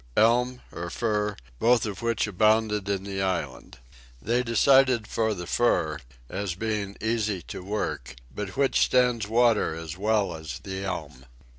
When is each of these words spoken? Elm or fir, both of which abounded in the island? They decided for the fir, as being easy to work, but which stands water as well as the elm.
Elm 0.17 0.63
or 0.71 0.89
fir, 0.89 1.35
both 1.59 1.85
of 1.85 2.01
which 2.01 2.25
abounded 2.25 2.89
in 2.89 3.03
the 3.03 3.21
island? 3.21 3.77
They 4.19 4.41
decided 4.41 5.05
for 5.05 5.35
the 5.35 5.45
fir, 5.45 5.99
as 6.27 6.55
being 6.55 6.97
easy 6.99 7.43
to 7.43 7.61
work, 7.63 8.15
but 8.33 8.57
which 8.57 8.79
stands 8.79 9.27
water 9.27 9.75
as 9.75 9.99
well 9.99 10.33
as 10.33 10.57
the 10.63 10.83
elm. 10.83 11.25